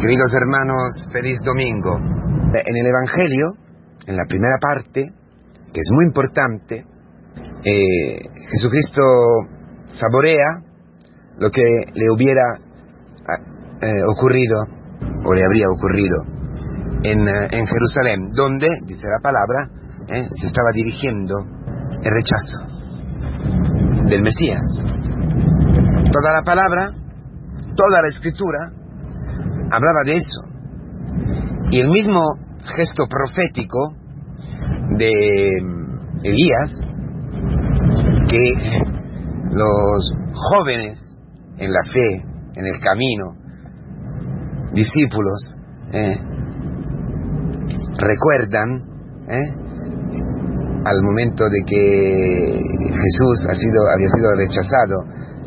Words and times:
Queridos 0.00 0.32
hermanos, 0.34 0.94
feliz 1.12 1.38
domingo. 1.44 1.98
En 1.98 2.74
el 2.74 2.86
Evangelio, 2.86 3.52
en 4.06 4.16
la 4.16 4.24
primera 4.24 4.56
parte, 4.58 5.12
que 5.74 5.78
es 5.78 5.90
muy 5.92 6.06
importante, 6.06 6.86
eh, 7.62 8.18
Jesucristo 8.50 9.02
saborea 9.88 10.62
lo 11.36 11.50
que 11.50 11.62
le 11.92 12.10
hubiera 12.10 12.42
ah, 13.28 13.82
eh, 13.82 13.92
ocurrido 14.16 14.62
o 15.22 15.34
le 15.34 15.44
habría 15.44 15.66
ocurrido 15.68 16.16
en, 17.02 17.28
eh, 17.28 17.48
en 17.50 17.66
Jerusalén, 17.66 18.30
donde, 18.32 18.68
dice 18.86 19.06
la 19.06 19.20
palabra, 19.22 19.68
eh, 20.08 20.24
se 20.32 20.46
estaba 20.46 20.70
dirigiendo 20.72 21.34
el 22.02 22.10
rechazo 22.10 22.56
del 24.08 24.22
Mesías. 24.22 24.64
Toda 26.10 26.32
la 26.32 26.42
palabra, 26.42 26.90
toda 27.76 28.00
la 28.00 28.08
escritura 28.08 28.79
hablaba 29.70 30.00
de 30.04 30.12
eso. 30.12 30.40
Y 31.70 31.80
el 31.80 31.88
mismo 31.88 32.20
gesto 32.76 33.06
profético 33.06 33.94
de 34.98 35.62
mm, 35.62 36.24
Elías, 36.24 36.80
que 38.28 38.82
los 39.52 40.14
jóvenes 40.32 41.00
en 41.58 41.72
la 41.72 41.82
fe, 41.92 42.24
en 42.54 42.66
el 42.66 42.80
camino, 42.80 43.36
discípulos, 44.72 45.56
eh, 45.92 46.16
recuerdan 47.98 48.82
eh, 49.28 49.60
al 50.84 51.02
momento 51.02 51.44
de 51.44 51.62
que 51.66 52.62
Jesús 52.80 53.46
ha 53.48 53.54
sido, 53.54 53.90
había 53.92 54.08
sido 54.08 54.34
rechazado 54.36 55.04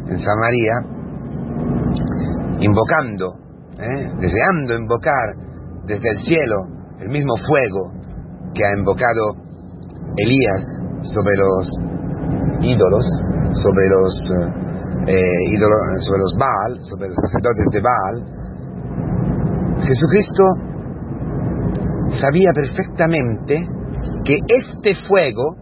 en 0.09 0.19
Samaria, 0.19 0.73
invocando, 2.59 3.42
eh, 3.79 4.09
deseando 4.19 4.75
invocar 4.75 5.35
desde 5.85 6.09
el 6.09 6.17
cielo 6.25 6.55
el 6.99 7.09
mismo 7.09 7.33
fuego 7.47 7.91
que 8.53 8.63
ha 8.65 8.77
invocado 8.77 9.35
Elías 10.15 10.61
sobre 11.01 11.35
los 11.35 11.69
ídolos, 12.61 13.05
sobre 13.51 13.89
los 13.89 14.31
eh, 15.07 15.51
ídolos, 15.51 16.05
sobre 16.05 16.19
los 16.19 16.35
Baal, 16.37 16.77
sobre 16.81 17.07
los 17.07 17.17
sacerdotes 17.17 17.67
de 17.71 17.81
Baal. 17.81 18.43
Jesucristo 19.81 20.43
sabía 22.21 22.51
perfectamente 22.53 23.67
que 24.23 24.37
este 24.47 24.95
fuego, 25.07 25.55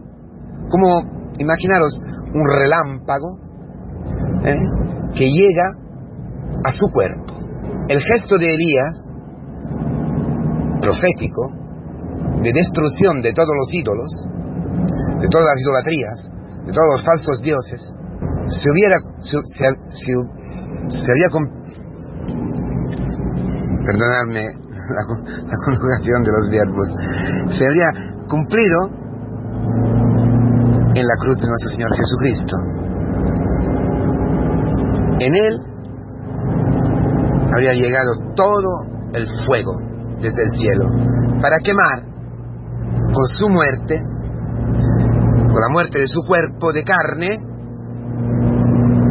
como 0.70 1.32
imaginaros 1.38 1.98
un 2.34 2.46
relámpago, 2.48 3.38
¿eh? 4.44 4.60
que 5.14 5.30
llega 5.30 5.64
a 6.64 6.70
su 6.70 6.86
cuerpo. 6.92 7.31
El 7.88 8.00
gesto 8.00 8.38
de 8.38 8.46
Elías, 8.46 8.94
profético, 10.80 11.50
de 12.42 12.52
destrucción 12.52 13.20
de 13.20 13.32
todos 13.32 13.50
los 13.54 13.74
ídolos, 13.74 14.10
de 15.20 15.28
todas 15.28 15.46
las 15.46 15.60
idolatrías, 15.60 16.30
de 16.66 16.72
todos 16.72 16.86
los 16.92 17.04
falsos 17.04 17.42
dioses, 17.42 17.82
se 18.46 18.70
hubiera, 18.70 18.96
se, 19.18 19.36
se, 19.46 20.14
se 20.88 21.12
perdonadme 23.84 24.44
la, 24.46 25.02
la, 25.42 25.56
conjugación 25.64 26.22
de 26.22 26.30
los 26.30 26.50
verbos, 26.50 26.88
se 27.50 27.64
habría 27.64 27.90
cumplido 28.28 28.78
en 30.94 31.06
la 31.06 31.14
cruz 31.20 31.36
de 31.38 31.48
nuestro 31.48 31.70
Señor 31.70 31.90
Jesucristo. 31.96 32.56
En 35.18 35.34
Él 35.34 35.71
habría 37.54 37.72
llegado 37.74 38.12
todo 38.34 38.86
el 39.12 39.26
fuego 39.46 39.72
desde 40.18 40.42
el 40.42 40.50
cielo 40.58 40.84
para 41.40 41.58
quemar 41.58 42.02
con 43.12 43.26
su 43.36 43.48
muerte, 43.48 43.98
con 43.98 45.60
la 45.60 45.68
muerte 45.70 46.00
de 46.00 46.06
su 46.06 46.22
cuerpo 46.26 46.72
de 46.72 46.82
carne, 46.84 47.38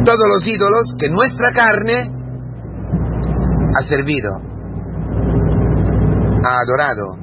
todos 0.04 0.28
los 0.28 0.46
ídolos 0.46 0.94
que 0.98 1.08
nuestra 1.08 1.52
carne 1.52 2.10
ha 3.76 3.82
servido, 3.82 4.30
ha 6.44 6.58
adorado, 6.60 7.16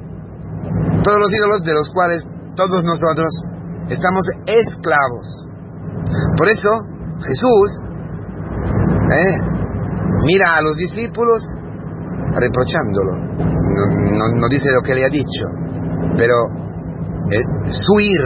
todos 1.02 1.18
los 1.18 1.30
ídolos 1.30 1.62
de 1.64 1.72
los 1.72 1.90
cuales 1.92 2.22
todos 2.56 2.84
nosotros 2.84 3.28
estamos 3.88 4.22
esclavos. 4.46 5.46
Por 6.36 6.48
eso 6.48 6.70
Jesús 7.20 7.82
¿eh? 9.12 9.59
Mira 10.24 10.56
a 10.56 10.62
los 10.62 10.76
discípulos 10.76 11.42
reprochándolo. 12.34 13.12
No, 14.38 14.48
dice 14.48 14.70
lo 14.72 14.82
que 14.82 14.94
le 14.94 15.04
ha 15.04 15.08
dicho, 15.08 15.44
pero 16.16 16.34
eh, 17.30 17.42
su 17.68 18.00
ir 18.00 18.20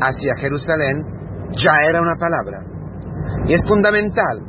hacia 0.00 0.34
Jerusalén 0.40 1.04
ya 1.52 1.88
era 1.88 2.00
una 2.00 2.14
palabra. 2.16 2.60
Y 3.46 3.54
es 3.54 3.66
fundamental, 3.66 4.40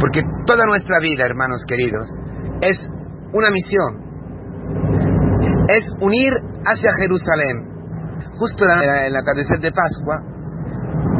porque 0.00 0.22
toda 0.46 0.64
nuestra 0.66 0.98
vida, 1.00 1.24
hermanos 1.24 1.64
queridos, 1.66 2.08
es 2.60 2.88
una 3.32 3.50
misión, 3.50 4.06
es 5.68 5.90
unir 6.00 6.32
hacia 6.64 6.92
Jerusalén. 7.00 7.74
Justo 8.38 8.64
en 8.64 9.06
el 9.06 9.16
atardecer 9.16 9.58
de 9.60 9.72
Pascua, 9.72 10.20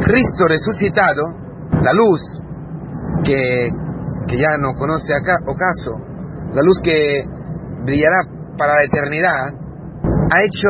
Cristo 0.05 0.47
resucitado, 0.47 1.23
la 1.81 1.93
luz 1.93 2.21
que, 3.23 3.69
que 4.27 4.37
ya 4.37 4.57
no 4.59 4.73
conoce 4.77 5.13
acá, 5.13 5.37
ocaso, 5.45 5.97
la 6.53 6.61
luz 6.61 6.79
que 6.83 7.23
brillará 7.85 8.19
para 8.57 8.73
la 8.75 8.83
eternidad, 8.83 9.53
ha 10.31 10.43
hecho 10.43 10.69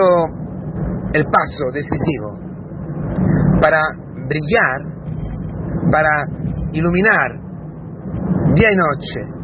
el 1.13 1.23
paso 1.23 1.71
decisivo 1.73 2.37
para 3.59 3.79
brillar, 4.27 4.79
para 5.91 6.09
iluminar 6.73 7.31
día 8.53 8.67
y 8.71 8.75
noche 8.75 9.37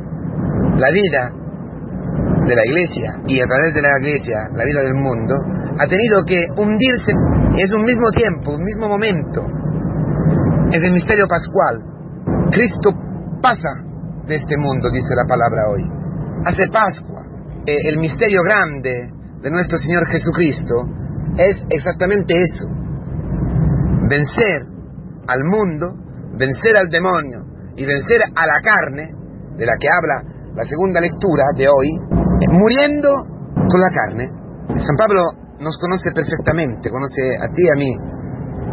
la 0.77 0.89
vida 0.91 1.31
de 2.45 2.55
la 2.55 2.65
iglesia 2.65 3.11
y 3.25 3.39
a 3.39 3.45
través 3.45 3.73
de 3.73 3.81
la 3.81 3.89
iglesia 3.99 4.35
la 4.53 4.65
vida 4.65 4.81
del 4.81 4.95
mundo, 4.95 5.35
ha 5.79 5.87
tenido 5.87 6.23
que 6.27 6.45
hundirse, 6.57 7.13
es 7.57 7.73
un 7.73 7.83
mismo 7.83 8.11
tiempo, 8.11 8.55
un 8.55 8.63
mismo 8.63 8.89
momento, 8.89 9.41
es 10.71 10.83
el 10.83 10.91
misterio 10.91 11.25
pascual. 11.27 11.81
Cristo 12.51 12.91
pasa 13.41 13.69
de 14.27 14.35
este 14.35 14.57
mundo, 14.57 14.89
dice 14.89 15.15
la 15.15 15.25
palabra 15.27 15.61
hoy, 15.71 15.83
hace 16.45 16.67
Pascua. 16.71 17.23
Eh, 17.65 17.77
el 17.89 17.97
misterio 17.97 18.41
grande 18.43 18.91
de 19.41 19.49
nuestro 19.49 19.77
Señor 19.77 20.07
Jesucristo 20.07 20.75
es 21.37 21.57
exactamente 21.69 22.33
eso, 22.35 22.67
vencer 24.09 24.63
al 25.27 25.43
mundo, 25.43 25.87
vencer 26.37 26.77
al 26.77 26.89
demonio 26.89 27.39
y 27.75 27.85
vencer 27.85 28.21
a 28.35 28.45
la 28.45 28.59
carne, 28.61 29.11
de 29.57 29.65
la 29.65 29.73
que 29.79 29.87
habla 29.87 30.33
la 30.55 30.63
segunda 30.65 30.99
lectura 30.99 31.43
de 31.55 31.67
hoy, 31.67 31.89
muriendo 32.51 33.09
con 33.55 33.79
la 33.81 33.89
carne. 33.93 34.29
San 34.75 34.95
Pablo 34.97 35.21
nos 35.59 35.77
conoce 35.79 36.11
perfectamente, 36.13 36.89
conoce 36.89 37.21
a 37.39 37.47
ti 37.53 37.63
y 37.63 37.69
a 37.69 37.79
mí. 37.79 37.91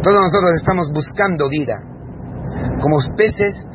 Todos 0.01 0.21
nosotros 0.21 0.55
estamos 0.55 0.89
buscando 0.93 1.49
vida, 1.49 1.79
como 2.81 2.97
peces 3.17 3.65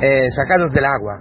eh, 0.00 0.30
sacados 0.30 0.70
del 0.72 0.84
agua. 0.84 1.20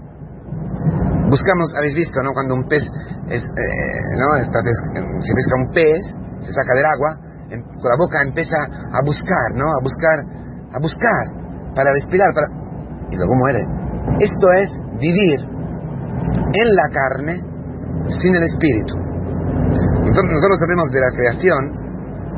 Buscamos, 1.30 1.74
habéis 1.78 1.94
visto, 1.94 2.22
¿no? 2.22 2.32
Cuando 2.34 2.56
un 2.56 2.68
pez, 2.68 2.84
es, 3.30 3.44
eh, 3.44 4.02
¿no? 4.18 4.36
Está 4.38 4.60
se 4.62 5.34
pesca 5.34 5.56
un 5.58 5.72
pez, 5.74 6.02
se 6.42 6.52
saca 6.52 6.74
del 6.76 6.86
agua, 6.86 7.10
en, 7.50 7.62
con 7.64 7.90
la 7.90 7.98
boca 7.98 8.22
empieza 8.22 8.58
a 8.58 9.00
buscar, 9.06 9.56
¿no? 9.56 9.66
A 9.66 9.82
buscar, 9.82 10.18
a 10.74 10.80
buscar, 10.80 11.74
para 11.76 11.92
respirar, 11.94 12.30
para... 12.34 12.48
y 13.10 13.16
luego 13.16 13.34
muere. 13.36 13.62
Esto 14.20 14.48
es 14.58 14.70
vivir 15.00 15.40
en 16.54 16.68
la 16.76 16.88
carne 16.94 17.42
sin 18.10 18.36
el 18.36 18.44
espíritu. 18.44 18.96
Nosotros, 20.06 20.32
nosotros 20.34 20.60
sabemos 20.60 20.92
de 20.92 21.00
la 21.00 21.12
creación 21.16 21.84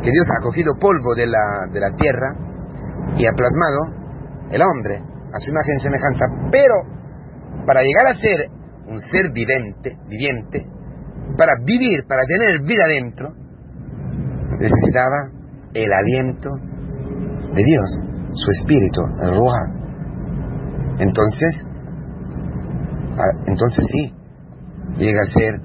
que 0.02 0.12
Dios 0.12 0.28
ha 0.38 0.44
cogido 0.44 0.74
polvo 0.80 1.16
de 1.16 1.28
la, 1.28 1.68
de 1.72 1.80
la 1.80 1.92
tierra 1.96 2.36
y 3.18 3.26
ha 3.26 3.34
plasmado 3.34 3.80
el 4.52 4.62
hombre 4.62 5.15
a 5.36 5.40
su 5.40 5.50
imagen 5.52 5.80
semejanza, 5.80 6.26
pero 6.50 6.76
para 7.68 7.82
llegar 7.82 8.08
a 8.08 8.16
ser 8.16 8.48
un 8.88 9.00
ser 9.00 9.32
vivente, 9.34 9.98
viviente, 10.08 10.66
para 11.38 11.52
vivir, 11.66 12.06
para 12.08 12.24
tener 12.24 12.62
vida 12.62 12.86
dentro, 12.88 13.34
necesitaba 14.58 15.28
el 15.74 15.92
aliento 15.92 16.50
de 17.54 17.64
Dios, 17.64 18.06
su 18.32 18.52
espíritu, 18.62 19.02
el 19.22 19.36
Ruah. 19.36 19.66
Entonces, 21.00 21.68
entonces 23.46 23.86
sí, 23.92 24.14
llega 24.98 25.20
a 25.20 25.38
ser 25.38 25.60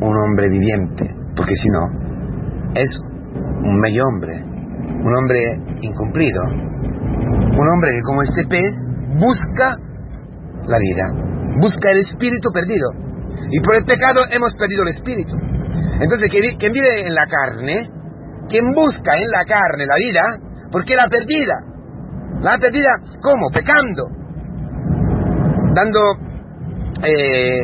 un 0.00 0.16
hombre 0.22 0.48
viviente, 0.50 1.04
porque 1.34 1.54
si 1.56 1.68
no, 1.70 2.70
es 2.74 2.90
un 3.64 3.80
medio 3.80 4.04
hombre, 4.06 4.40
un 4.40 5.16
hombre 5.16 5.58
incumplido, 5.82 6.40
un 7.58 7.68
hombre 7.68 7.90
que 7.90 8.02
como 8.02 8.22
este 8.22 8.46
pez 8.46 8.72
busca 9.18 9.76
la 10.66 10.78
vida, 10.78 11.04
busca 11.60 11.90
el 11.90 11.98
espíritu 11.98 12.50
perdido. 12.52 12.88
Y 13.50 13.60
por 13.60 13.74
el 13.76 13.84
pecado 13.84 14.22
hemos 14.30 14.54
perdido 14.56 14.82
el 14.82 14.90
espíritu. 14.90 15.34
Entonces, 16.00 16.30
quien 16.58 16.72
vive 16.72 17.06
en 17.06 17.14
la 17.14 17.26
carne, 17.26 17.90
quien 18.48 18.64
busca 18.74 19.16
en 19.16 19.28
la 19.30 19.44
carne 19.44 19.86
la 19.86 19.96
vida, 19.98 20.22
porque 20.70 20.94
la 20.94 21.08
perdida. 21.08 21.56
La 22.40 22.58
perdida, 22.58 22.90
¿cómo? 23.20 23.50
Pecando. 23.52 24.06
Dando, 25.74 26.00
eh, 27.02 27.60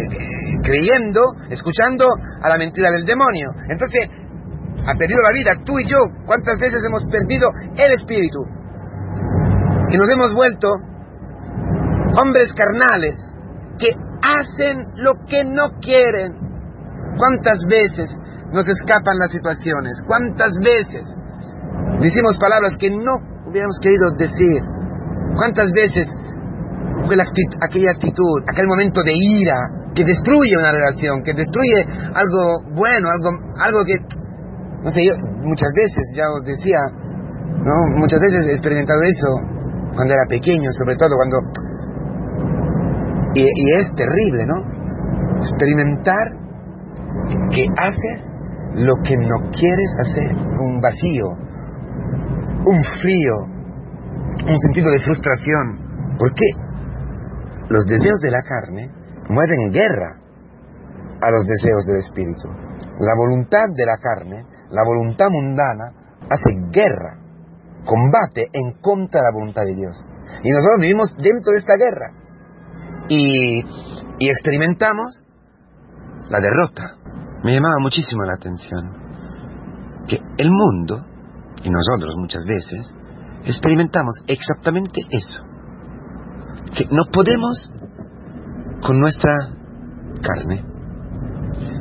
creyendo, 0.63 1.21
escuchando 1.51 2.07
a 2.43 2.49
la 2.49 2.57
mentira 2.59 2.91
del 2.91 3.05
demonio. 3.05 3.51
Entonces, 3.71 4.11
ha 4.87 4.95
perdido 4.95 5.23
la 5.23 5.31
vida. 5.33 5.53
Tú 5.65 5.79
y 5.79 5.87
yo, 5.87 5.99
¿cuántas 6.27 6.59
veces 6.59 6.83
hemos 6.87 7.07
perdido 7.11 7.49
el 7.77 7.93
espíritu? 7.95 8.41
Y 9.89 9.97
nos 9.97 10.09
hemos 10.09 10.35
vuelto 10.35 10.69
hombres 12.21 12.53
carnales 12.55 13.17
que 13.79 13.91
hacen 14.23 14.87
lo 14.97 15.15
que 15.27 15.45
no 15.45 15.79
quieren. 15.81 16.33
¿Cuántas 17.17 17.59
veces 17.69 18.17
nos 18.53 18.67
escapan 18.67 19.19
las 19.19 19.31
situaciones? 19.31 19.93
¿Cuántas 20.07 20.53
veces 20.59 21.05
decimos 22.01 22.39
palabras 22.39 22.75
que 22.79 22.91
no 22.91 23.15
hubiéramos 23.47 23.79
querido 23.81 24.11
decir? 24.17 24.63
¿Cuántas 25.37 25.71
veces 25.73 26.09
aquella 27.61 27.91
actitud, 27.93 28.43
aquel 28.49 28.67
momento 28.67 29.03
de 29.05 29.13
ira 29.15 29.57
que 29.95 30.05
destruye 30.05 30.57
una 30.59 30.73
relación, 30.73 31.23
que 31.23 31.35
destruye 31.35 31.85
algo 32.15 32.65
bueno, 32.75 33.09
algo, 33.11 33.31
algo 33.59 33.79
que, 33.85 33.95
no 34.83 34.91
sé, 34.91 35.05
yo 35.05 35.13
muchas 35.43 35.69
veces, 35.77 36.03
ya 36.17 36.25
os 36.33 36.43
decía, 36.45 36.79
¿no? 37.63 37.75
muchas 38.01 38.19
veces 38.21 38.47
he 38.49 38.53
experimentado 38.53 39.01
eso 39.03 39.54
cuando 39.95 40.15
era 40.15 40.25
pequeño, 40.29 40.71
sobre 40.73 40.97
todo 40.97 41.15
cuando 41.17 41.39
y, 43.35 43.79
es 43.79 43.87
terrible, 43.97 44.47
¿no? 44.47 45.39
Experimentar 45.39 46.25
que 47.51 47.67
haces 47.77 48.31
lo 48.75 48.95
que 49.03 49.17
no 49.17 49.51
quieres 49.51 49.91
hacer. 50.01 50.37
Un 50.61 50.81
vacío, 50.81 51.27
un 52.67 52.83
frío, 53.03 53.35
un 54.49 54.59
sentido 54.59 54.91
de 54.91 55.01
frustración. 55.01 56.17
¿Por 56.19 56.33
qué? 56.35 56.47
Los 57.69 57.87
deseos 57.87 58.21
de 58.21 58.31
la 58.31 58.43
carne 58.43 58.91
mueven 59.29 59.71
guerra 59.73 60.17
a 61.21 61.31
los 61.31 61.47
deseos 61.47 61.85
del 61.87 61.97
espíritu. 61.97 62.49
La 63.01 63.15
voluntad 63.17 63.67
de 63.75 63.87
la 63.87 63.97
carne, 63.97 64.45
la 64.71 64.83
voluntad 64.85 65.27
mundana, 65.31 65.91
hace 66.31 66.55
guerra, 66.71 67.19
combate 67.85 68.49
en 68.53 68.81
contra 68.81 69.21
de 69.21 69.27
la 69.27 69.33
voluntad 69.33 69.63
de 69.65 69.75
Dios. 69.75 69.97
Y 70.43 70.51
nosotros 70.51 70.81
vivimos 70.81 71.15
dentro 71.17 71.53
de 71.53 71.59
esta 71.59 71.77
guerra 71.77 72.25
y, 73.09 74.29
experimentamos 74.29 75.25
la 76.31 76.41
derrota. 76.41 76.97
Me 77.43 77.55
llamaba 77.55 77.77
muchísimo 77.81 78.23
la 78.25 78.35
atención 78.35 79.05
que 80.09 80.19
el 80.39 80.51
mundo, 80.51 81.05
y 81.63 81.71
nosotros 81.71 82.15
muchas 82.17 82.45
veces, 82.47 82.93
experimentamos 83.45 84.15
exactamente 84.27 85.01
eso. 85.11 85.45
Que 86.77 86.87
no 86.91 87.05
podemos 87.13 87.71
con 88.83 88.99
nuestra 88.99 89.33
carne. 90.23 90.65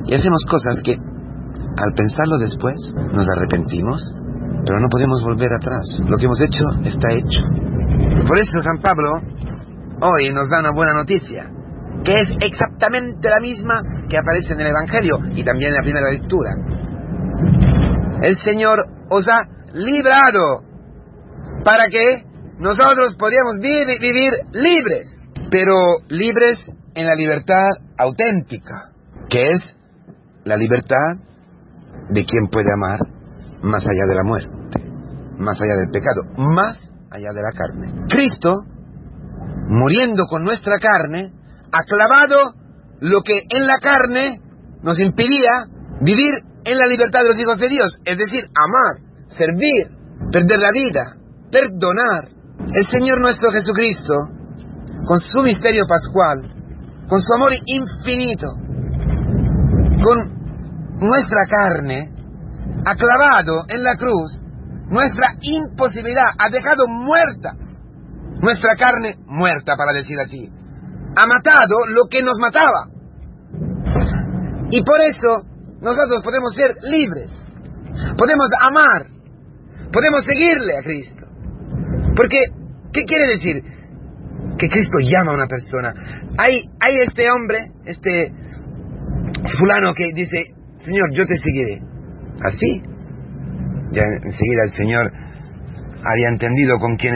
Y 0.08 0.16
hacemos 0.16 0.46
cosas 0.50 0.82
que 0.84 0.94
al 0.94 1.94
pensarlo 1.94 2.38
después 2.40 2.76
nos 3.14 3.28
arrepentimos, 3.30 4.14
pero 4.66 4.80
no 4.80 4.88
podemos 4.90 5.22
volver 5.24 5.54
atrás. 5.54 5.86
Lo 6.08 6.18
que 6.18 6.26
hemos 6.26 6.40
hecho 6.42 6.64
está 6.86 7.12
hecho. 7.12 7.42
Por 8.28 8.38
eso 8.38 8.62
San 8.62 8.82
Pablo 8.82 9.22
hoy 10.02 10.34
nos 10.34 10.50
da 10.50 10.60
una 10.60 10.72
buena 10.72 10.94
noticia, 10.94 11.50
que 12.04 12.14
es 12.14 12.30
exactamente 12.42 13.30
la 13.30 13.40
misma 13.40 13.82
que 14.10 14.18
aparece 14.18 14.54
en 14.54 14.62
el 14.62 14.68
Evangelio 14.68 15.18
y 15.36 15.44
también 15.44 15.70
en 15.70 15.76
la 15.76 15.82
primera 15.82 16.12
lectura. 16.12 16.52
El 18.22 18.36
Señor 18.38 18.80
os 19.10 19.26
ha 19.28 19.42
librado 19.74 20.64
para 21.64 21.88
que 21.90 22.24
nosotros 22.60 23.16
podamos 23.18 23.60
vivir, 23.62 24.00
vivir 24.00 24.34
libres, 24.54 25.10
pero 25.50 25.76
libres 26.10 26.72
en 26.96 27.06
la 27.06 27.16
libertad 27.16 27.68
auténtica, 27.98 28.92
que 29.30 29.52
es 29.52 29.78
la 30.46 30.56
libertad 30.56 31.20
de 32.10 32.26
quien 32.26 32.48
puede 32.48 32.72
amar 32.74 33.00
más 33.64 33.86
allá 33.88 34.06
de 34.08 34.16
la 34.16 34.24
muerte, 34.24 34.52
más 35.40 35.60
allá 35.60 35.74
del 35.80 35.90
pecado, 35.90 36.22
más 36.38 36.78
allá 37.10 37.30
de 37.34 37.42
la 37.42 37.52
carne. 37.52 38.08
Cristo 38.10 38.54
muriendo 39.68 40.26
con 40.30 40.44
nuestra 40.44 40.78
carne, 40.78 41.32
ha 41.72 41.84
clavado 41.86 42.54
lo 43.00 43.22
que 43.22 43.34
en 43.50 43.66
la 43.66 43.78
carne 43.82 44.40
nos 44.82 45.00
impedía 45.00 45.68
vivir 46.02 46.34
en 46.66 46.78
la 46.78 46.86
libertad 46.86 47.22
de 47.22 47.30
los 47.30 47.40
hijos 47.40 47.58
de 47.58 47.70
Dios, 47.70 47.92
es 48.06 48.18
decir, 48.18 48.44
amar, 48.54 49.02
servir, 49.30 49.88
perder 50.32 50.60
la 50.60 50.72
vida, 50.72 51.16
perdonar. 51.52 52.30
El 52.74 52.86
Señor 52.86 53.20
nuestro 53.20 53.52
Jesucristo, 53.52 54.14
con 55.06 55.20
su 55.20 55.42
misterio 55.42 55.84
pascual, 55.88 56.54
con 57.08 57.20
su 57.20 57.34
amor 57.34 57.52
infinito, 57.66 58.48
con 60.04 60.18
nuestra 61.00 61.42
carne, 61.50 62.13
ha 62.86 62.96
clavado 62.96 63.64
en 63.68 63.84
la 63.84 63.96
cruz 63.96 64.32
nuestra 64.90 65.36
imposibilidad, 65.42 66.36
ha 66.38 66.50
dejado 66.50 66.88
muerta 66.88 67.54
nuestra 68.44 68.76
carne 68.76 69.16
muerta, 69.26 69.76
para 69.78 69.94
decir 69.94 70.20
así. 70.20 70.50
Ha 71.16 71.28
matado 71.28 71.88
lo 71.90 72.10
que 72.10 72.22
nos 72.22 72.38
mataba. 72.40 72.90
Y 74.70 74.84
por 74.84 75.00
eso 75.00 75.48
nosotros 75.82 76.22
podemos 76.24 76.52
ser 76.54 76.76
libres, 76.90 77.32
podemos 78.18 78.48
amar, 78.60 79.06
podemos 79.92 80.26
seguirle 80.26 80.78
a 80.78 80.84
Cristo. 80.84 81.26
Porque, 82.16 82.38
¿qué 82.92 83.04
quiere 83.06 83.28
decir? 83.38 83.64
Que 84.58 84.68
Cristo 84.68 84.98
llama 85.00 85.32
a 85.32 85.36
una 85.36 85.48
persona. 85.48 85.94
Hay, 86.38 86.64
hay 86.80 86.94
este 87.08 87.30
hombre, 87.32 87.72
este 87.86 88.34
fulano 89.58 89.94
que 89.94 90.06
dice, 90.14 90.38
Señor, 90.80 91.14
yo 91.14 91.26
te 91.26 91.38
seguiré. 91.38 91.82
Así. 92.44 92.82
Ya 93.92 94.04
enseguida 94.04 94.64
el 94.64 94.72
Señor 94.72 95.12
había 96.06 96.30
entendido 96.30 96.78
con 96.80 96.96
quién 96.98 97.16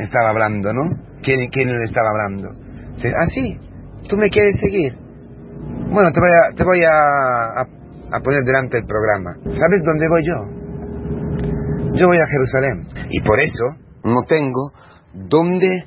estaba 0.00 0.30
hablando, 0.30 0.72
¿no? 0.72 0.96
¿Quién, 1.22 1.48
quién 1.50 1.68
le 1.68 1.84
estaba 1.84 2.08
hablando? 2.10 2.50
Ah, 3.04 3.26
sí, 3.34 3.58
tú 4.08 4.16
me 4.16 4.30
quieres 4.30 4.54
seguir. 4.60 4.94
Bueno, 5.90 6.10
te 6.12 6.20
voy, 6.20 6.30
a, 6.30 6.54
te 6.54 6.64
voy 6.64 6.80
a, 6.84 8.20
poner 8.22 8.42
delante 8.44 8.78
el 8.78 8.84
programa. 8.84 9.34
¿Sabes 9.42 9.82
dónde 9.84 10.08
voy 10.08 10.22
yo? 10.26 11.94
Yo 11.94 12.06
voy 12.06 12.18
a 12.18 12.26
Jerusalén. 12.26 12.86
Y 13.10 13.20
por 13.22 13.40
eso 13.40 13.64
no 14.04 14.22
tengo 14.26 14.72
dónde 15.12 15.84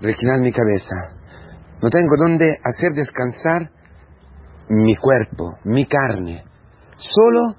reclinar 0.00 0.40
mi 0.40 0.52
cabeza. 0.52 0.96
No 1.82 1.90
tengo 1.90 2.14
dónde 2.16 2.56
hacer 2.62 2.92
descansar 2.92 3.70
mi 4.68 4.96
cuerpo, 4.96 5.58
mi 5.64 5.86
carne. 5.86 6.44
Solo 6.96 7.56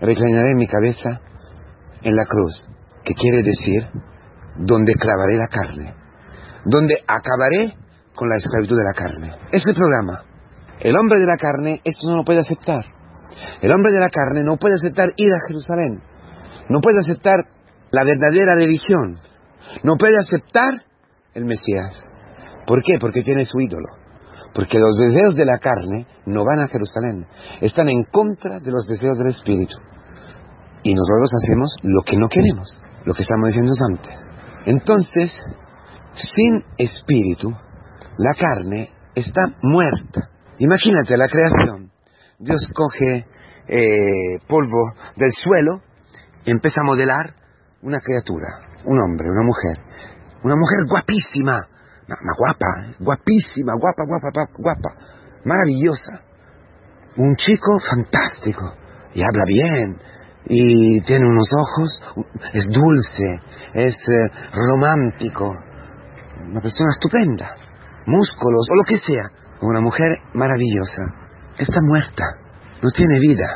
reclinaré 0.00 0.54
mi 0.54 0.66
cabeza 0.66 1.20
en 2.02 2.14
la 2.14 2.24
cruz 2.26 2.68
que 3.04 3.14
quiere 3.14 3.42
decir 3.42 3.88
donde 4.58 4.94
clavaré 4.94 5.36
la 5.36 5.48
carne, 5.48 5.94
donde 6.64 6.96
acabaré 7.06 7.74
con 8.14 8.28
la 8.28 8.36
esclavitud 8.36 8.76
de 8.76 8.84
la 8.84 8.94
carne. 8.94 9.30
Es 9.52 9.66
el 9.66 9.74
programa. 9.74 10.24
El 10.80 10.96
hombre 10.96 11.20
de 11.20 11.26
la 11.26 11.36
carne 11.36 11.80
esto 11.84 12.08
no 12.08 12.16
lo 12.16 12.24
puede 12.24 12.40
aceptar. 12.40 12.84
El 13.60 13.72
hombre 13.72 13.92
de 13.92 14.00
la 14.00 14.10
carne 14.10 14.42
no 14.44 14.56
puede 14.56 14.74
aceptar 14.74 15.12
ir 15.16 15.32
a 15.32 15.46
Jerusalén, 15.46 16.00
no 16.68 16.80
puede 16.80 17.00
aceptar 17.00 17.34
la 17.90 18.04
verdadera 18.04 18.54
religión, 18.54 19.18
no 19.82 19.96
puede 19.96 20.16
aceptar 20.16 20.82
el 21.34 21.44
Mesías. 21.44 22.02
¿Por 22.66 22.82
qué? 22.82 22.98
Porque 23.00 23.22
tiene 23.22 23.44
su 23.44 23.60
ídolo. 23.60 23.86
Porque 24.56 24.78
los 24.78 24.98
deseos 24.98 25.36
de 25.36 25.44
la 25.44 25.58
carne 25.58 26.06
no 26.24 26.42
van 26.44 26.60
a 26.60 26.68
Jerusalén, 26.68 27.26
están 27.60 27.88
en 27.88 28.02
contra 28.10 28.58
de 28.58 28.72
los 28.72 28.86
deseos 28.88 29.18
del 29.18 29.28
Espíritu. 29.28 29.76
Y 30.82 30.94
nosotros 30.94 31.30
hacemos 31.36 31.76
lo 31.82 32.02
que 32.02 32.16
no 32.16 32.28
queremos 32.28 32.80
lo 33.06 33.14
que 33.14 33.22
estamos 33.22 33.48
diciendo 33.48 33.72
antes. 33.88 34.14
Entonces, 34.66 35.32
sin 36.12 36.62
espíritu, 36.76 37.50
la 38.18 38.34
carne 38.34 38.90
está 39.14 39.42
muerta. 39.62 40.28
Imagínate 40.58 41.16
la 41.16 41.28
creación. 41.28 41.92
Dios 42.38 42.68
coge 42.74 43.26
eh, 43.68 44.38
polvo 44.48 44.92
del 45.16 45.30
suelo 45.32 45.82
y 46.44 46.50
empieza 46.50 46.80
a 46.80 46.84
modelar 46.84 47.34
una 47.82 48.00
criatura, 48.00 48.48
un 48.84 49.00
hombre, 49.00 49.30
una 49.30 49.44
mujer. 49.44 49.78
Una 50.42 50.56
mujer 50.56 50.86
guapísima, 50.88 51.66
una 52.08 52.32
guapa, 52.38 52.94
guapísima, 53.00 53.72
guapa, 53.80 54.04
guapa, 54.06 54.46
guapa, 54.56 54.90
maravillosa. 55.44 56.20
Un 57.16 57.34
chico 57.36 57.78
fantástico 57.80 58.74
y 59.14 59.22
habla 59.22 59.44
bien, 59.46 59.98
y 60.48 61.00
tiene 61.00 61.26
unos 61.26 61.50
ojos, 61.52 62.02
es 62.52 62.66
dulce, 62.68 63.40
es 63.74 63.96
eh, 63.96 64.48
romántico, 64.52 65.56
una 66.48 66.60
persona 66.60 66.90
estupenda. 66.90 67.56
músculos 68.06 68.68
o 68.70 68.76
lo 68.76 68.84
que 68.84 68.98
sea. 68.98 69.30
Una 69.62 69.80
mujer 69.80 70.06
maravillosa 70.34 71.02
está 71.58 71.80
muerta, 71.82 72.24
no 72.82 72.90
tiene 72.90 73.18
vida. 73.18 73.46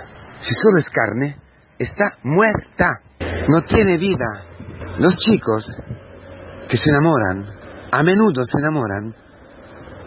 Si 0.40 0.54
solo 0.54 0.78
es 0.78 0.88
carne, 0.88 1.36
está 1.78 2.16
muerta, 2.24 3.00
no 3.48 3.62
tiene 3.62 3.96
vida. 3.98 4.26
Los 4.98 5.16
chicos 5.18 5.70
que 6.68 6.76
se 6.76 6.90
enamoran, 6.90 7.59
a 7.90 8.02
menudo 8.02 8.42
se 8.44 8.58
enamoran, 8.58 9.14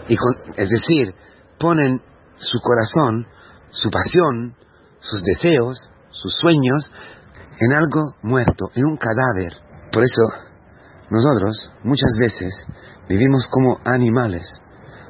y 0.07 0.15
es 0.55 0.69
decir, 0.69 1.13
ponen 1.59 2.01
su 2.37 2.59
corazón, 2.59 3.27
su 3.69 3.89
pasión, 3.89 4.55
sus 4.99 5.23
deseos, 5.23 5.89
sus 6.11 6.33
sueños 6.39 6.91
en 7.59 7.73
algo 7.73 8.15
muerto, 8.21 8.69
en 8.75 8.85
un 8.85 8.97
cadáver. 8.97 9.53
Por 9.91 10.03
eso 10.03 10.23
nosotros 11.09 11.71
muchas 11.83 12.11
veces 12.19 12.65
vivimos 13.09 13.47
como 13.49 13.79
animales, 13.85 14.47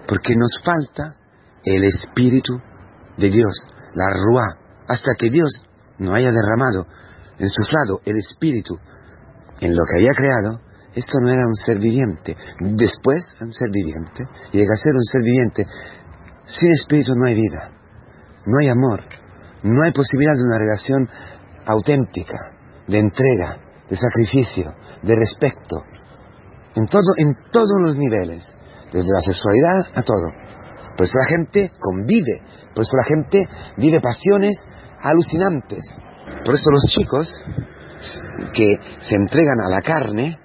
porque 0.08 0.36
nos 0.36 0.60
falta 0.64 1.16
el 1.64 1.84
Espíritu 1.86 2.54
de 3.18 3.30
Dios, 3.30 3.54
la 3.94 4.10
Ruá, 4.10 4.58
hasta 4.88 5.14
que 5.18 5.30
Dios 5.30 5.52
no 6.00 6.14
haya 6.14 6.32
derramado, 6.32 6.86
ensuflado 7.40 8.02
el 8.06 8.18
Espíritu 8.18 8.76
en 9.60 9.76
lo 9.76 9.84
que 9.86 10.00
había 10.00 10.12
creado, 10.16 10.60
esto 10.96 11.20
no 11.22 11.32
era 11.32 11.46
un 11.46 11.56
ser 11.56 11.80
viviente. 11.80 12.36
Después, 12.60 13.24
un 13.42 13.52
ser 13.52 13.70
viviente, 13.72 14.24
llega 14.52 14.74
a 14.74 14.78
ser 14.78 14.94
un 14.94 15.04
ser 15.04 15.22
viviente. 15.22 15.66
Sin 16.46 16.72
Espíritu 16.72 17.14
no 17.16 17.26
hay 17.26 17.36
vida, 17.36 17.72
no 18.46 18.58
hay 18.60 18.70
amor, 18.70 19.02
no 19.64 19.84
hay 19.84 19.92
posibilidad 19.92 20.34
de 20.36 20.44
una 20.44 20.58
relación 20.60 21.10
auténtica, 21.66 22.38
de 22.88 23.00
entrega, 23.00 23.58
de 23.90 23.96
sacrificio, 23.96 24.74
de 25.02 25.16
respeto, 25.16 25.84
en, 26.76 26.86
todo, 26.88 27.14
en 27.18 27.36
todos 27.52 27.78
los 27.86 27.98
niveles, 27.98 28.44
desde 28.92 29.10
la 29.10 29.22
sexualidad 29.22 29.80
a 29.96 30.04
todo. 30.04 30.28
Por 30.98 31.06
eso 31.06 31.18
la 31.18 31.30
gente 31.30 31.72
convive, 31.80 32.42
por 32.74 32.84
eso 32.84 32.96
la 32.98 33.04
gente 33.04 33.48
vive 33.78 34.00
pasiones 34.00 34.56
alucinantes. 35.02 35.84
Por 36.46 36.56
eso 36.56 36.70
los 36.72 36.84
chicos 36.88 37.34
que 38.54 38.78
se 39.02 39.16
entregan 39.16 39.60
a 39.66 39.70
la 39.70 39.82
carne, 39.82 40.40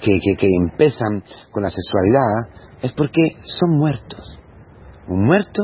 que, 0.00 0.18
que, 0.20 0.36
que 0.36 0.48
empiezan 0.62 1.22
con 1.50 1.62
la 1.62 1.70
sexualidad, 1.70 2.58
es 2.82 2.92
porque 2.92 3.36
son 3.44 3.78
muertos. 3.78 4.40
Un 5.08 5.24
muerto 5.24 5.62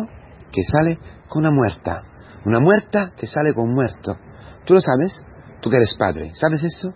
que 0.50 0.62
sale 0.62 0.99
con 1.29 1.45
una 1.45 1.50
muerta. 1.50 2.03
Una 2.45 2.61
muerta 2.61 3.12
que 3.17 3.26
sale 3.26 3.55
con 3.55 3.69
un 3.69 3.75
muerto. 3.75 4.17
¿Tú 4.64 4.75
lo 4.75 4.81
sabes? 4.81 5.23
Tú 5.61 5.71
que 5.71 5.76
eres 5.76 5.97
padre, 5.99 6.31
¿sabes 6.35 6.62
eso? 6.62 6.91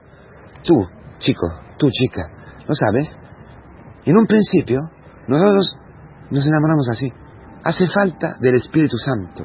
Tú, 0.63 0.75
chico, 1.19 1.47
tú, 1.79 1.89
chica, 1.91 2.23
¿lo 2.67 2.75
sabes? 2.75 3.17
En 4.05 4.17
un 4.17 4.27
principio, 4.27 4.79
nosotros 5.27 5.77
nos 6.31 6.47
enamoramos 6.47 6.87
así. 6.91 7.11
Hace 7.65 7.87
falta 7.87 8.37
del 8.41 8.55
Espíritu 8.57 8.97
Santo. 8.99 9.45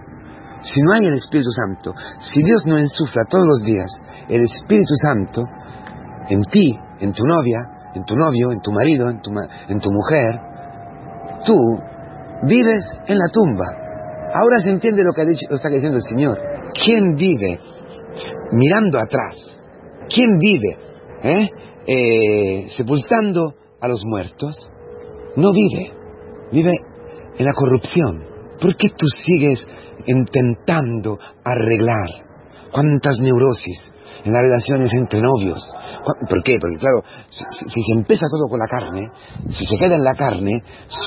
Si 0.61 0.81
no 0.81 0.93
hay 0.93 1.07
el 1.07 1.15
Espíritu 1.15 1.49
Santo, 1.51 1.93
si 2.19 2.41
Dios 2.41 2.63
no 2.65 2.77
ensufla 2.77 3.23
todos 3.29 3.45
los 3.45 3.63
días 3.65 3.89
el 4.29 4.43
Espíritu 4.43 4.93
Santo 5.01 5.43
en 6.29 6.41
ti, 6.43 6.77
en 6.99 7.11
tu 7.11 7.25
novia, 7.25 7.59
en 7.95 8.03
tu 8.05 8.15
novio, 8.15 8.51
en 8.51 8.61
tu 8.61 8.71
marido, 8.71 9.09
en 9.09 9.21
tu, 9.21 9.31
en 9.31 9.79
tu 9.79 9.89
mujer, 9.91 10.39
tú 11.45 11.55
vives 12.47 12.83
en 13.07 13.17
la 13.17 13.27
tumba. 13.31 13.65
Ahora 14.33 14.59
se 14.59 14.69
entiende 14.69 15.03
lo 15.03 15.13
que 15.13 15.23
lo 15.23 15.55
está 15.55 15.69
diciendo 15.69 15.97
el 15.97 16.03
Señor. 16.03 16.37
¿Quién 16.73 17.13
vive 17.13 17.59
mirando 18.51 18.99
atrás? 18.99 19.35
¿Quién 20.09 20.37
vive 20.39 20.77
eh, 21.23 21.49
eh, 21.87 22.67
sepultando 22.75 23.53
a 23.79 23.87
los 23.87 24.01
muertos? 24.05 24.55
No 25.35 25.51
vive, 25.51 25.91
vive 26.51 26.71
en 27.37 27.45
la 27.45 27.53
corrupción. 27.53 28.25
¿Por 28.59 28.75
qué 28.75 28.89
tú 28.89 29.05
sigues 29.25 29.65
intentando 30.05 31.17
arreglar? 31.43 32.07
¿Cuántas 32.71 33.19
neurosis 33.19 33.93
en 34.23 34.31
las 34.31 34.41
relaciones 34.41 34.93
entre 34.93 35.21
novios? 35.21 35.61
¿Por 36.29 36.43
qué? 36.43 36.57
Porque 36.59 36.77
claro, 36.77 37.03
si, 37.29 37.43
se 37.81 37.91
empieza 37.93 38.25
todo 38.29 38.49
con 38.49 38.59
la 38.59 38.67
carne, 38.67 39.11
si 39.49 39.65
se 39.65 39.77
queda 39.77 39.95
en 39.95 40.03
la 40.03 40.13
carne, 40.13 40.63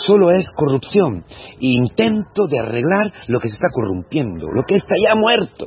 solo 0.07 0.31
es 0.31 0.47
corrupción. 0.55 1.25
Intento 1.61 2.47
de 2.47 2.59
arreglar 2.59 3.13
lo 3.29 3.41
que 3.41 3.49
se 3.49 3.55
está 3.55 3.69
corrompiendo, 3.73 4.47
lo 4.53 4.63
que 4.63 4.77
está 4.77 4.95
ya 5.03 5.15
muerto. 5.15 5.67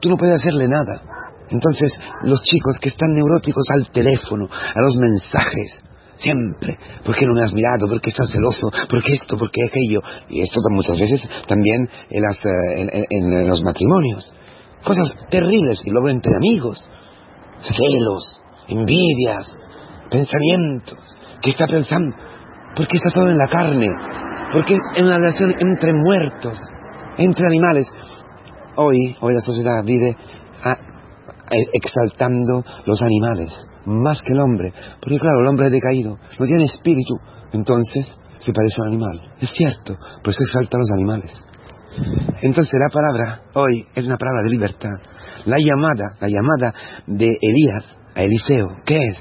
Tú 0.00 0.10
no 0.10 0.16
puedes 0.16 0.40
hacerle 0.40 0.68
nada. 0.68 1.02
Entonces, 1.50 1.92
los 2.24 2.42
chicos 2.42 2.78
que 2.80 2.90
están 2.90 3.14
neuróticos 3.14 3.64
al 3.70 3.90
teléfono, 3.90 4.48
a 4.50 4.80
los 4.80 4.96
mensajes, 4.96 5.84
siempre, 6.18 6.78
¿por 7.04 7.14
qué 7.14 7.26
no 7.26 7.34
me 7.34 7.42
has 7.42 7.52
mirado? 7.52 7.86
¿Por 7.88 8.00
qué 8.00 8.10
estás 8.10 8.30
celoso? 8.30 8.68
¿Por 8.88 9.02
qué 9.02 9.12
esto? 9.14 9.36
¿Por 9.36 9.50
qué 9.50 9.64
aquello? 9.64 10.00
Y 10.28 10.42
esto 10.42 10.60
muchas 10.70 10.98
veces 10.98 11.22
también 11.46 11.88
en, 12.10 12.22
las, 12.22 12.38
eh, 12.44 13.06
en, 13.10 13.48
los 13.48 13.62
matrimonios. 13.62 14.34
Cosas 14.84 15.14
terribles, 15.30 15.80
y 15.84 15.90
luego 15.90 16.08
entre 16.08 16.36
amigos. 16.36 16.78
Celos, 17.60 18.40
envidias, 18.68 19.50
pensamientos. 20.10 20.98
¿Qué 21.42 21.50
está 21.50 21.66
pensando? 21.66 22.16
¿Por 22.76 22.86
qué 22.86 22.96
está 22.96 23.10
todo 23.10 23.28
en 23.28 23.38
la 23.38 23.48
carne? 23.48 23.88
¿Por 24.52 24.64
qué 24.64 24.76
en 24.96 25.04
una 25.04 25.18
relación 25.18 25.54
entre 25.58 25.92
muertos, 25.92 26.58
entre 27.16 27.46
animales? 27.46 27.86
Hoy, 28.76 29.16
hoy 29.20 29.34
la 29.34 29.40
sociedad 29.40 29.82
vive 29.84 30.16
exaltando 31.72 32.62
los 32.86 33.02
animales 33.02 33.52
más 33.86 34.20
que 34.22 34.32
el 34.32 34.40
hombre, 34.40 34.72
porque 35.00 35.18
claro, 35.18 35.40
el 35.40 35.46
hombre 35.48 35.66
es 35.66 35.72
decaído, 35.72 36.18
no 36.38 36.46
tiene 36.46 36.64
espíritu, 36.64 37.14
entonces 37.52 38.18
se 38.38 38.52
parece 38.52 38.76
a 38.78 38.82
un 38.82 38.88
animal. 38.88 39.32
Es 39.40 39.50
cierto, 39.50 39.96
pues 40.22 40.36
exalta 40.38 40.76
a 40.76 40.80
los 40.80 40.90
animales. 40.92 41.47
Entonces 42.40 42.72
la 42.78 42.92
palabra 42.92 43.42
hoy 43.54 43.86
es 43.94 44.04
una 44.04 44.16
palabra 44.16 44.42
de 44.44 44.50
libertad. 44.50 44.90
La 45.44 45.56
llamada, 45.58 46.16
la 46.20 46.28
llamada 46.28 46.74
de 47.06 47.36
Elías 47.40 47.96
a 48.14 48.22
Eliseo, 48.22 48.66
¿qué 48.84 48.98
es? 48.98 49.18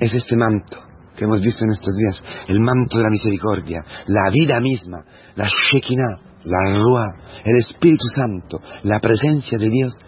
Es 0.00 0.14
este 0.14 0.36
manto 0.36 0.78
que 1.16 1.24
hemos 1.24 1.40
visto 1.40 1.64
en 1.64 1.70
estos 1.70 1.94
días, 1.96 2.22
el 2.48 2.60
manto 2.60 2.98
de 2.98 3.04
la 3.04 3.10
misericordia, 3.10 3.82
la 4.06 4.30
vida 4.30 4.60
misma, 4.60 5.02
la 5.34 5.46
Shekinah, 5.46 6.20
la 6.44 6.78
Ruah, 6.78 7.42
el 7.44 7.56
Espíritu 7.56 8.04
Santo, 8.14 8.60
la 8.82 9.00
presencia 9.00 9.58
de 9.58 9.70
Dios 9.70 9.98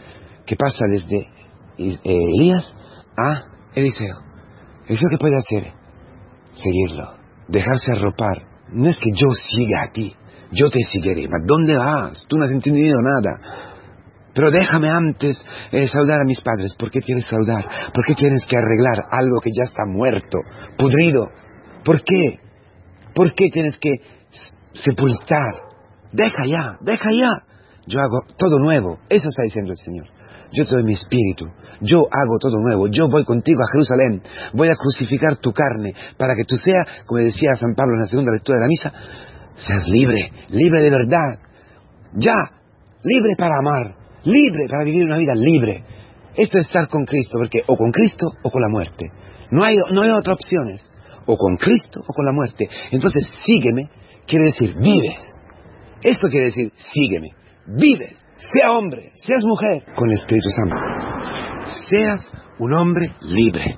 que 0.44 0.56
pasa 0.56 0.78
desde 0.90 1.18
eh, 1.78 1.98
Elías 2.04 2.74
a 3.16 3.44
Eliseo. 3.74 4.16
¿Eso 4.86 5.06
qué 5.10 5.18
puede 5.18 5.36
hacer? 5.36 5.72
Seguirlo, 6.52 7.14
dejarse 7.48 7.92
arropar. 7.92 8.46
No 8.72 8.88
es 8.88 8.98
que 8.98 9.10
yo 9.14 9.28
siga 9.48 9.84
a 9.84 9.92
ti, 9.92 10.14
yo 10.52 10.70
te 10.70 10.80
seguiré. 10.92 11.26
¿Dónde 11.46 11.76
vas? 11.76 12.24
Tú 12.28 12.36
no 12.36 12.44
has 12.44 12.50
entendido 12.50 12.96
nada. 13.02 13.40
Pero 14.34 14.50
déjame 14.50 14.88
antes 14.88 15.36
eh, 15.72 15.88
saludar 15.88 16.20
a 16.20 16.26
mis 16.26 16.40
padres. 16.40 16.74
¿Por 16.78 16.90
qué 16.90 17.00
que 17.00 17.20
saludar? 17.22 17.66
¿Por 17.92 18.04
qué 18.04 18.14
tienes 18.14 18.44
que 18.46 18.56
arreglar 18.56 19.04
algo 19.10 19.40
que 19.40 19.50
ya 19.56 19.64
está 19.64 19.84
muerto, 19.86 20.38
pudrido? 20.76 21.28
¿Por 21.84 22.02
qué? 22.02 22.38
¿Por 23.14 23.32
qué 23.34 23.48
tienes 23.50 23.78
que 23.78 23.96
sepultar? 24.74 25.54
Deja 26.12 26.46
ya, 26.46 26.76
deja 26.80 27.10
ya. 27.10 27.30
Yo 27.86 28.00
hago 28.00 28.20
todo 28.36 28.58
nuevo. 28.58 28.98
Eso 29.08 29.28
está 29.28 29.42
diciendo 29.42 29.72
el 29.72 29.78
Señor 29.78 30.18
yo 30.52 30.64
doy 30.64 30.82
mi 30.82 30.94
espíritu, 30.94 31.46
yo 31.80 32.06
hago 32.10 32.38
todo 32.40 32.58
nuevo, 32.58 32.88
yo 32.88 33.06
voy 33.10 33.24
contigo 33.24 33.60
a 33.62 33.72
Jerusalén, 33.72 34.22
voy 34.54 34.68
a 34.68 34.74
crucificar 34.74 35.36
tu 35.38 35.52
carne 35.52 35.92
para 36.16 36.34
que 36.34 36.44
tú 36.44 36.56
seas, 36.56 37.04
como 37.06 37.22
decía 37.22 37.54
San 37.54 37.74
Pablo 37.74 37.94
en 37.94 38.00
la 38.00 38.06
segunda 38.06 38.32
lectura 38.32 38.58
de 38.58 38.62
la 38.62 38.68
misa, 38.68 38.92
seas 39.58 39.88
libre, 39.88 40.30
libre 40.48 40.82
de 40.82 40.90
verdad, 40.90 41.38
ya, 42.14 42.34
libre 43.04 43.34
para 43.36 43.58
amar, 43.58 43.96
libre 44.24 44.66
para 44.68 44.84
vivir 44.84 45.04
una 45.04 45.18
vida 45.18 45.34
libre. 45.34 45.84
Esto 46.34 46.58
es 46.58 46.66
estar 46.66 46.88
con 46.88 47.04
Cristo, 47.04 47.38
porque 47.38 47.62
o 47.66 47.76
con 47.76 47.90
Cristo 47.90 48.26
o 48.42 48.50
con 48.50 48.62
la 48.62 48.68
muerte. 48.68 49.06
No 49.50 49.64
hay, 49.64 49.76
no 49.92 50.02
hay 50.02 50.10
otras 50.10 50.36
opciones, 50.40 50.90
o 51.26 51.36
con 51.36 51.56
Cristo 51.56 52.00
o 52.00 52.12
con 52.12 52.24
la 52.24 52.32
muerte. 52.32 52.68
Entonces, 52.90 53.28
sígueme, 53.44 53.90
quiere 54.26 54.46
decir, 54.46 54.76
vives. 54.78 55.34
Esto 56.02 56.28
quiere 56.28 56.46
decir, 56.46 56.72
sígueme, 56.92 57.30
vives 57.66 58.24
sea 58.52 58.72
hombre, 58.72 59.12
seas 59.26 59.42
mujer, 59.44 59.84
con 59.94 60.08
el 60.08 60.14
Espíritu 60.16 60.48
Santo. 60.50 60.76
Seas 61.88 62.26
un 62.58 62.72
hombre 62.72 63.12
libre, 63.20 63.76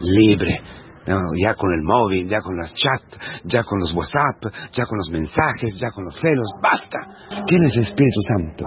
libre. 0.00 0.58
Ya 1.06 1.54
con 1.54 1.72
el 1.72 1.82
móvil, 1.82 2.28
ya 2.28 2.40
con 2.40 2.56
las 2.56 2.72
chats, 2.74 3.18
ya 3.44 3.64
con 3.64 3.78
los 3.80 3.94
WhatsApp, 3.94 4.52
ya 4.72 4.84
con 4.84 4.98
los 4.98 5.10
mensajes, 5.10 5.74
ya 5.80 5.90
con 5.90 6.04
los 6.04 6.16
celos, 6.20 6.46
basta. 6.62 7.44
Tienes 7.46 7.74
el 7.76 7.82
Espíritu 7.82 8.20
Santo. 8.22 8.64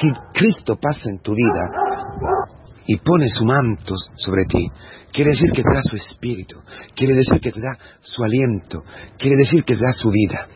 Si, 0.00 0.38
Cristo 0.38 0.76
pasa 0.80 1.10
en 1.10 1.20
tu 1.20 1.34
vida 1.34 1.64
y 2.86 2.96
pone 2.98 3.28
su 3.28 3.44
manto 3.44 3.94
sobre 4.14 4.44
ti, 4.44 4.68
quiere 5.12 5.30
decir 5.30 5.50
que 5.52 5.62
te 5.62 5.74
da 5.74 5.80
su 5.82 5.96
espíritu, 5.96 6.60
quiere 6.94 7.14
decir 7.14 7.40
que 7.40 7.52
te 7.52 7.60
da 7.60 7.76
su 8.00 8.22
aliento, 8.22 8.82
quiere 9.18 9.36
decir 9.36 9.64
que 9.64 9.74
te 9.74 9.82
da 9.82 9.92
su 9.92 10.10
vida. 10.10 10.46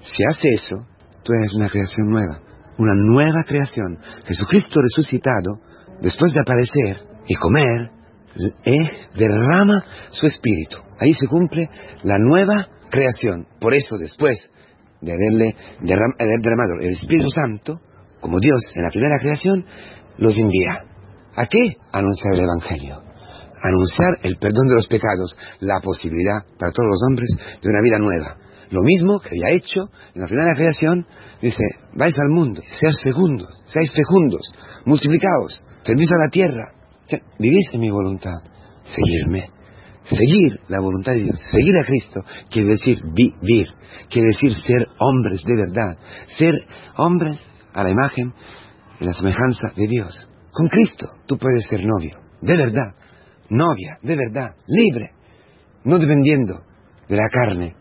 Si 0.00 0.24
hace 0.24 0.48
eso, 0.54 0.76
tú 1.22 1.32
eres 1.34 1.52
una 1.54 1.68
creación 1.68 2.08
nueva 2.08 2.52
una 2.78 2.94
nueva 2.94 3.44
creación. 3.46 3.98
Jesucristo 4.26 4.80
resucitado, 4.80 5.60
después 6.00 6.32
de 6.32 6.40
aparecer 6.40 7.06
y 7.26 7.34
comer, 7.36 7.90
eh, 8.64 8.78
derrama 9.14 9.84
su 10.10 10.26
espíritu. 10.26 10.78
Ahí 10.98 11.14
se 11.14 11.26
cumple 11.26 11.68
la 12.02 12.18
nueva 12.18 12.68
creación. 12.90 13.46
Por 13.60 13.74
eso 13.74 13.96
después 13.98 14.38
de 15.00 15.12
haberle 15.12 15.56
derramado 15.80 16.80
el 16.80 16.90
Espíritu 16.90 17.28
Santo, 17.30 17.80
como 18.20 18.38
Dios 18.38 18.60
en 18.74 18.82
la 18.82 18.90
primera 18.90 19.18
creación, 19.18 19.64
los 20.18 20.36
envía. 20.38 20.84
¿A 21.34 21.46
qué? 21.46 21.76
Anunciar 21.92 22.34
el 22.34 22.40
Evangelio. 22.40 23.02
Anunciar 23.62 24.18
el 24.22 24.36
perdón 24.36 24.66
de 24.68 24.74
los 24.74 24.86
pecados, 24.86 25.36
la 25.60 25.80
posibilidad 25.80 26.42
para 26.58 26.72
todos 26.72 26.88
los 26.88 27.00
hombres 27.08 27.30
de 27.62 27.70
una 27.70 27.80
vida 27.82 27.98
nueva. 27.98 28.36
Lo 28.70 28.82
mismo 28.82 29.20
que 29.20 29.30
había 29.30 29.56
hecho 29.56 29.90
en 30.14 30.22
la 30.22 30.26
primera 30.26 30.54
creación, 30.54 31.06
dice, 31.42 31.62
vais 31.94 32.18
al 32.18 32.28
mundo, 32.28 32.62
seáis 32.80 32.98
fecundos, 33.02 33.48
seáis 33.66 33.92
fecundos, 33.92 34.50
multiplicaos, 34.86 35.64
servís 35.82 36.08
a 36.10 36.24
la 36.24 36.30
tierra, 36.30 36.72
en 37.16 37.80
mi 37.80 37.90
voluntad, 37.90 38.42
seguirme. 38.84 39.50
Seguir 40.04 40.58
la 40.68 40.80
voluntad 40.80 41.12
de 41.12 41.22
Dios, 41.22 41.40
seguir 41.52 41.76
a 41.78 41.84
Cristo, 41.84 42.24
quiere 42.50 42.70
decir 42.70 42.98
vivir, 43.14 43.68
quiere 44.10 44.28
decir 44.28 44.52
ser 44.54 44.88
hombres 44.98 45.44
de 45.44 45.54
verdad, 45.54 45.96
ser 46.38 46.54
hombres 46.96 47.38
a 47.72 47.84
la 47.84 47.90
imagen 47.90 48.32
y 49.00 49.04
la 49.04 49.12
semejanza 49.12 49.68
de 49.76 49.86
Dios. 49.86 50.28
Con 50.50 50.66
Cristo 50.66 51.06
tú 51.26 51.38
puedes 51.38 51.66
ser 51.66 51.84
novio, 51.84 52.18
de 52.40 52.56
verdad, 52.56 52.96
novia, 53.48 53.98
de 54.02 54.16
verdad, 54.16 54.56
libre, 54.66 55.12
no 55.84 55.98
dependiendo 55.98 56.62
de 57.08 57.16
la 57.16 57.28
carne, 57.28 57.76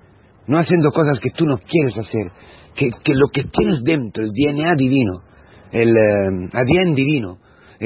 no 0.48 0.60
haciendo 0.60 0.92
cosas 0.92 1.20
que 1.20 1.32
tú 1.32 1.46
no 1.46 1.58
quieres 1.58 1.98
hacer, 1.98 2.32
que, 2.76 3.14
lo 3.14 3.30
que 3.34 3.44
tienes 3.44 3.82
dentro, 3.84 4.24
el 4.24 4.32
DNA 4.32 4.76
divino, 4.78 5.24
el 5.72 5.90
eh, 5.90 6.50
ADN 6.54 6.96
divino, 6.96 7.38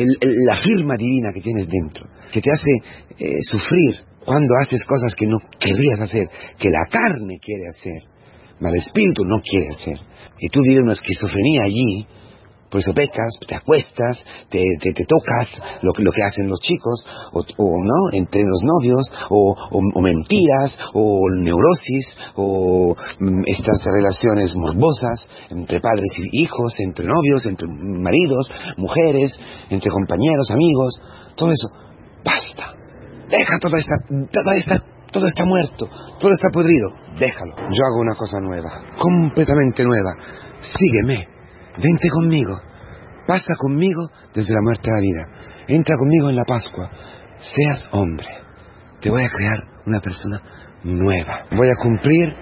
la 0.04 0.56
firma 0.62 0.96
divina 0.98 1.32
que 1.34 1.42
tienes 1.42 1.68
dentro, 1.68 2.08
que 2.32 2.42
te 2.42 2.52
hace 2.52 2.72
eh, 3.18 3.38
sufrir 3.44 3.96
cuando 4.26 4.54
haces 4.62 4.84
cosas 4.84 5.14
que 5.16 5.26
no 5.26 5.38
querrías 5.60 6.00
hacer, 6.00 6.28
que 6.58 6.70
la 6.70 6.86
carne 6.90 7.38
quiere 7.40 7.64
hacer, 7.70 8.02
el 8.60 8.76
espíritu 8.76 9.24
no 9.24 9.40
quiere 9.42 9.70
hacer. 9.70 9.98
Y 10.40 10.50
tú 10.50 10.62
vives 10.62 10.84
una 10.84 10.94
esquizofrenia 10.94 11.64
allí, 11.64 12.08
por 12.76 12.82
eso 12.82 12.92
pecas, 12.94 13.32
te 13.48 13.56
acuestas, 13.56 14.20
te, 14.50 14.60
te, 14.82 15.06
tocas, 15.08 15.48
lo, 15.82 15.94
lo, 15.98 16.12
que 16.12 16.24
hacen 16.24 16.50
los 16.50 16.60
chicos, 16.60 17.06
o, 17.32 17.40
no, 17.40 18.12
entre 18.12 18.42
los 18.44 18.60
novios, 18.66 19.06
o, 19.30 19.56
o, 19.72 20.02
mentiras, 20.02 20.78
o 20.94 21.24
neurosis, 21.40 22.06
o 22.36 22.94
mm, 22.94 23.44
estas 23.48 23.80
relaciones 23.86 24.54
morbosas 24.58 25.24
entre 25.52 25.80
padres 25.80 26.12
y 26.20 26.44
hijos, 26.44 26.76
entre 26.80 27.06
novios, 27.06 27.46
entre 27.46 27.66
maridos, 27.66 28.52
mujeres, 28.76 29.32
entre 29.70 29.90
compañeros, 29.90 30.52
amigos, 30.52 31.00
todo 31.38 31.52
eso. 31.54 31.70
Basta. 32.26 32.76
Deja 33.30 33.58
toda 33.62 33.80
esta, 33.80 33.96
toda 34.06 34.58
esta, 34.58 34.84
todo 35.14 35.28
está 35.28 35.46
muerto, 35.46 35.88
todo 36.20 36.34
está 36.34 36.50
podrido. 36.52 36.90
Déjalo. 37.18 37.56
Yo 37.56 37.86
hago 37.88 38.02
una 38.02 38.16
cosa 38.18 38.38
nueva, 38.42 38.70
completamente 39.00 39.86
nueva. 39.86 40.12
Sígueme 40.60 41.35
Vente 41.78 42.10
conmigo, 42.10 42.60
pasa 43.28 43.56
conmigo 43.58 44.10
desde 44.34 44.54
la 44.54 44.62
muerte 44.62 44.90
a 44.90 44.96
la 44.96 45.02
vida, 45.02 45.28
entra 45.68 45.98
conmigo 45.98 46.30
en 46.30 46.36
la 46.36 46.46
Pascua, 46.46 46.90
seas 47.40 47.88
hombre, 47.92 48.28
te 49.02 49.10
voy 49.10 49.24
a 49.24 49.30
crear 49.30 49.60
una 49.86 50.00
persona 50.00 50.42
nueva, 50.84 51.46
voy 51.56 51.68
a 51.70 51.82
cumplir 51.82 52.34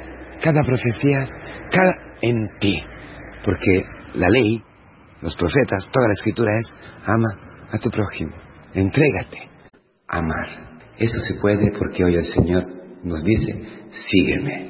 cada 0.41 0.61
profecía, 0.63 1.25
en 2.21 2.47
ti, 2.59 2.81
porque 3.43 3.85
la 4.13 4.29
ley, 4.29 4.61
los 5.21 5.35
profetas, 5.35 5.89
toda 5.91 6.07
la 6.07 6.13
escritura 6.13 6.51
es 6.59 6.67
ama 7.05 7.67
a 7.71 7.77
tu 7.77 7.89
prójimo, 7.89 8.33
entrégate, 8.73 9.49
amar. 10.07 10.73
Eso 10.97 11.17
se 11.27 11.39
puede 11.41 11.71
porque 11.77 12.03
hoy 12.03 12.15
el 12.15 12.25
Señor 12.25 12.63
nos 13.03 13.23
dice, 13.23 13.53
sígueme. 14.11 14.61